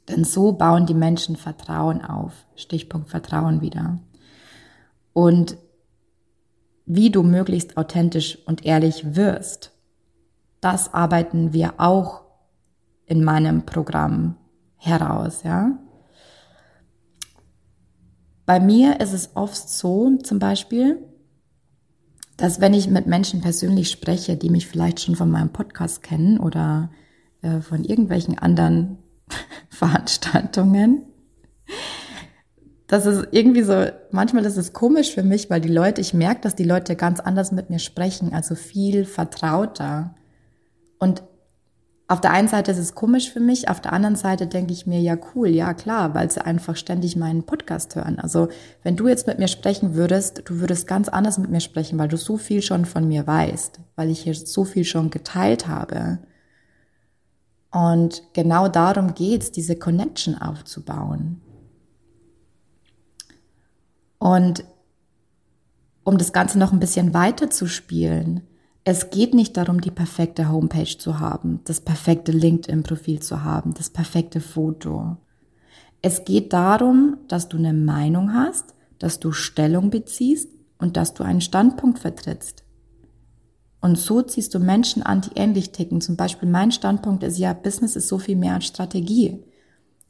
Denn 0.07 0.23
so 0.23 0.53
bauen 0.53 0.85
die 0.85 0.93
Menschen 0.93 1.35
Vertrauen 1.35 2.03
auf. 2.03 2.33
Stichpunkt 2.55 3.09
Vertrauen 3.09 3.61
wieder. 3.61 3.99
Und 5.11 5.57
wie 6.85 7.11
du 7.11 7.21
möglichst 7.21 7.77
authentisch 7.77 8.39
und 8.45 8.65
ehrlich 8.65 9.15
wirst, 9.15 9.73
das 10.61 10.93
arbeiten 10.93 11.51
wir 11.53 11.73
auch 11.77 12.21
in 13.05 13.23
meinem 13.23 13.65
Programm 13.65 14.35
heraus, 14.79 15.43
ja. 15.43 15.77
Bei 18.45 18.59
mir 18.59 18.99
ist 18.99 19.13
es 19.13 19.35
oft 19.35 19.69
so, 19.69 20.17
zum 20.23 20.39
Beispiel, 20.39 20.97
dass 22.35 22.59
wenn 22.59 22.73
ich 22.73 22.89
mit 22.89 23.05
Menschen 23.05 23.41
persönlich 23.41 23.91
spreche, 23.91 24.37
die 24.37 24.49
mich 24.49 24.65
vielleicht 24.65 25.01
schon 25.01 25.15
von 25.15 25.29
meinem 25.29 25.51
Podcast 25.51 26.01
kennen 26.01 26.39
oder 26.39 26.89
äh, 27.43 27.61
von 27.61 27.83
irgendwelchen 27.83 28.39
anderen 28.39 28.97
Veranstaltungen, 29.69 31.03
das 32.87 33.05
ist 33.05 33.27
irgendwie 33.29 33.61
so, 33.61 33.85
manchmal 34.09 34.45
ist 34.45 34.57
es 34.57 34.73
komisch 34.73 35.13
für 35.13 35.21
mich, 35.21 35.51
weil 35.51 35.61
die 35.61 35.69
Leute, 35.69 36.01
ich 36.01 36.15
merke, 36.15 36.41
dass 36.41 36.55
die 36.55 36.63
Leute 36.63 36.95
ganz 36.95 37.19
anders 37.19 37.51
mit 37.51 37.69
mir 37.69 37.77
sprechen, 37.77 38.33
also 38.33 38.55
viel 38.55 39.05
vertrauter. 39.05 40.15
Und 40.97 41.21
auf 42.09 42.19
der 42.21 42.31
einen 42.31 42.47
Seite 42.47 42.71
ist 42.71 42.79
es 42.79 42.95
komisch 42.95 43.31
für 43.31 43.39
mich, 43.39 43.69
auf 43.69 43.81
der 43.81 43.93
anderen 43.93 44.15
Seite 44.15 44.47
denke 44.47 44.73
ich 44.73 44.87
mir, 44.87 44.99
ja 44.99 45.15
cool, 45.35 45.47
ja 45.47 45.75
klar, 45.75 46.15
weil 46.15 46.31
sie 46.31 46.43
einfach 46.43 46.75
ständig 46.75 47.15
meinen 47.15 47.43
Podcast 47.43 47.95
hören. 47.95 48.17
Also 48.17 48.47
wenn 48.81 48.95
du 48.95 49.07
jetzt 49.07 49.27
mit 49.27 49.37
mir 49.37 49.47
sprechen 49.47 49.93
würdest, 49.93 50.41
du 50.45 50.59
würdest 50.59 50.87
ganz 50.87 51.07
anders 51.07 51.37
mit 51.37 51.51
mir 51.51 51.59
sprechen, 51.59 51.99
weil 51.99 52.07
du 52.07 52.17
so 52.17 52.37
viel 52.37 52.63
schon 52.63 52.85
von 52.85 53.07
mir 53.07 53.27
weißt, 53.27 53.79
weil 53.95 54.09
ich 54.09 54.21
hier 54.21 54.33
so 54.33 54.65
viel 54.65 54.85
schon 54.85 55.11
geteilt 55.11 55.67
habe. 55.67 56.17
Und 57.69 58.23
genau 58.33 58.69
darum 58.69 59.13
geht's, 59.13 59.51
diese 59.51 59.75
Connection 59.75 60.35
aufzubauen. 60.35 61.41
Und 64.17 64.63
um 66.03 66.17
das 66.17 66.33
Ganze 66.33 66.57
noch 66.57 66.73
ein 66.73 66.79
bisschen 66.79 67.13
weiter 67.13 67.51
zu 67.51 67.67
spielen, 67.67 68.41
es 68.83 69.09
geht 69.09 69.33
nicht 69.33 69.57
darum, 69.57 69.81
die 69.81 69.91
perfekte 69.91 70.49
Homepage 70.49 70.97
zu 70.97 71.19
haben, 71.19 71.59
das 71.65 71.81
perfekte 71.81 72.31
LinkedIn-Profil 72.31 73.21
zu 73.21 73.43
haben, 73.43 73.73
das 73.73 73.89
perfekte 73.89 74.41
Foto. 74.41 75.17
Es 76.01 76.23
geht 76.23 76.53
darum, 76.53 77.17
dass 77.27 77.49
du 77.49 77.57
eine 77.57 77.73
Meinung 77.73 78.33
hast, 78.33 78.73
dass 78.99 79.19
du 79.19 79.31
Stellung 79.31 79.89
beziehst 79.89 80.49
und 80.77 80.97
dass 80.97 81.13
du 81.13 81.23
einen 81.23 81.41
Standpunkt 81.41 81.99
vertrittst. 81.99 82.63
Und 83.81 83.97
so 83.97 84.21
ziehst 84.21 84.53
du 84.53 84.59
Menschen 84.59 85.03
an, 85.03 85.21
die 85.21 85.35
ähnlich 85.35 85.71
ticken. 85.71 86.01
Zum 86.01 86.15
Beispiel 86.15 86.49
mein 86.49 86.71
Standpunkt 86.71 87.23
ist 87.23 87.37
ja, 87.37 87.53
Business 87.53 87.95
ist 87.95 88.07
so 88.07 88.17
viel 88.17 88.35
mehr 88.35 88.55
als 88.55 88.65
Strategie. 88.65 89.43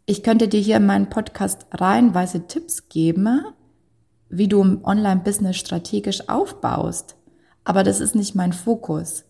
Ich 0.05 0.23
könnte 0.23 0.47
dir 0.47 0.59
hier 0.59 0.77
in 0.77 0.87
meinen 0.87 1.09
Podcast 1.09 1.67
reihenweise 1.71 2.47
Tipps 2.47 2.89
geben, 2.89 3.41
wie 4.29 4.47
du 4.47 4.79
Online-Business 4.83 5.57
strategisch 5.57 6.27
aufbaust. 6.29 7.15
Aber 7.63 7.83
das 7.83 7.99
ist 7.99 8.15
nicht 8.15 8.35
mein 8.35 8.53
Fokus. 8.53 9.25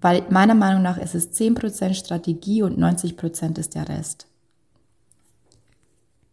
Weil 0.00 0.24
meiner 0.30 0.54
Meinung 0.54 0.82
nach 0.82 0.98
ist 0.98 1.14
es 1.14 1.32
10% 1.32 1.94
Strategie 1.94 2.62
und 2.62 2.78
90% 2.78 3.58
ist 3.58 3.74
der 3.74 3.88
Rest. 3.88 4.26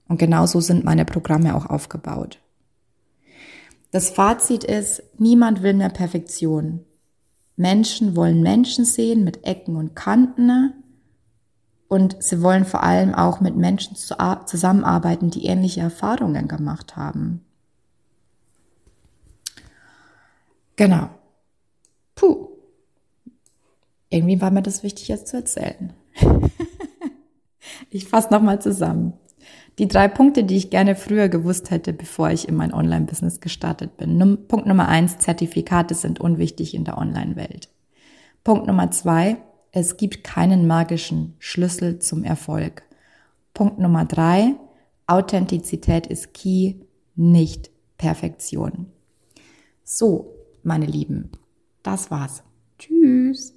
Und 0.07 0.17
genau 0.17 0.45
so 0.45 0.61
sind 0.61 0.85
meine 0.85 1.05
Programme 1.05 1.55
auch 1.55 1.65
aufgebaut. 1.65 2.39
Das 3.91 4.09
Fazit 4.09 4.63
ist, 4.63 5.03
niemand 5.17 5.63
will 5.63 5.73
mehr 5.73 5.89
Perfektion. 5.89 6.85
Menschen 7.55 8.15
wollen 8.15 8.41
Menschen 8.41 8.85
sehen 8.85 9.23
mit 9.23 9.43
Ecken 9.45 9.75
und 9.75 9.95
Kanten 9.95 10.73
und 11.87 12.21
sie 12.21 12.41
wollen 12.41 12.65
vor 12.65 12.83
allem 12.83 13.15
auch 13.15 13.39
mit 13.39 13.55
Menschen 13.55 13.95
zusammenarbeiten, 13.95 15.31
die 15.31 15.45
ähnliche 15.45 15.81
Erfahrungen 15.81 16.47
gemacht 16.47 16.95
haben. 16.95 17.46
Genau. 20.77 21.09
Puh. 22.15 22.47
Irgendwie 24.09 24.39
war 24.39 24.51
mir 24.51 24.61
das 24.61 24.83
wichtig 24.83 25.09
jetzt 25.09 25.27
zu 25.27 25.37
erzählen. 25.37 25.91
ich 27.89 28.05
fasse 28.05 28.31
nochmal 28.31 28.61
zusammen. 28.61 29.13
Die 29.79 29.87
drei 29.87 30.07
Punkte, 30.07 30.43
die 30.43 30.55
ich 30.55 30.69
gerne 30.69 30.95
früher 30.95 31.29
gewusst 31.29 31.69
hätte, 31.69 31.93
bevor 31.93 32.31
ich 32.31 32.47
in 32.47 32.55
mein 32.55 32.73
Online-Business 32.73 33.41
gestartet 33.41 33.97
bin. 33.97 34.17
Num 34.17 34.47
Punkt 34.47 34.65
Nummer 34.65 34.87
eins, 34.87 35.17
Zertifikate 35.19 35.93
sind 35.93 36.19
unwichtig 36.19 36.73
in 36.73 36.83
der 36.83 36.97
Online-Welt. 36.97 37.69
Punkt 38.43 38.65
Nummer 38.65 38.89
zwei, 38.91 39.37
es 39.71 39.97
gibt 39.97 40.23
keinen 40.23 40.65
magischen 40.65 41.35
Schlüssel 41.37 41.99
zum 41.99 42.23
Erfolg. 42.23 42.83
Punkt 43.53 43.77
Nummer 43.77 44.05
drei, 44.05 44.55
Authentizität 45.05 46.07
ist 46.07 46.33
key, 46.33 46.75
nicht 47.15 47.69
Perfektion. 47.97 48.87
So, 49.83 50.36
meine 50.67 50.85
Lieben. 50.85 51.31
Das 51.81 52.11
war's. 52.11 52.43
Tschüss. 52.77 53.55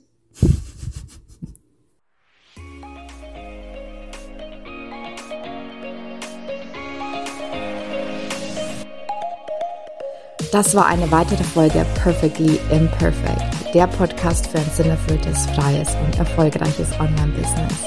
Das 10.53 10.75
war 10.75 10.87
eine 10.87 11.09
weitere 11.13 11.45
Folge 11.45 11.87
Perfectly 11.95 12.59
Imperfect, 12.73 13.73
der 13.73 13.87
Podcast 13.87 14.49
für 14.49 14.59
ein 14.59 14.71
sinnerfülltes, 14.75 15.47
freies 15.51 15.95
und 16.05 16.19
erfolgreiches 16.19 16.91
Online-Business. 16.99 17.85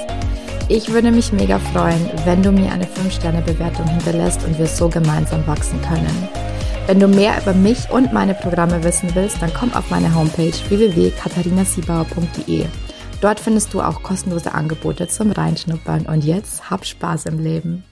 Ich 0.69 0.89
würde 0.89 1.11
mich 1.11 1.33
mega 1.33 1.59
freuen, 1.59 2.09
wenn 2.23 2.41
du 2.41 2.53
mir 2.53 2.71
eine 2.71 2.85
5-Sterne-Bewertung 2.85 3.85
hinterlässt 3.87 4.45
und 4.45 4.57
wir 4.57 4.67
so 4.67 4.87
gemeinsam 4.87 5.45
wachsen 5.45 5.81
können. 5.81 6.42
Wenn 6.85 6.99
du 6.99 7.07
mehr 7.07 7.41
über 7.41 7.53
mich 7.53 7.89
und 7.89 8.11
meine 8.11 8.33
Programme 8.33 8.83
wissen 8.83 9.15
willst, 9.15 9.41
dann 9.41 9.53
komm 9.53 9.73
auf 9.73 9.89
meine 9.89 10.13
Homepage 10.13 10.51
www.katharinasiebauer.de. 10.67 12.65
Dort 13.21 13.39
findest 13.39 13.73
du 13.73 13.79
auch 13.79 14.03
kostenlose 14.03 14.53
Angebote 14.53 15.07
zum 15.07 15.31
Reinschnuppern 15.31 16.05
und 16.07 16.25
jetzt 16.25 16.69
hab 16.69 16.85
Spaß 16.85 17.27
im 17.27 17.39
Leben. 17.39 17.85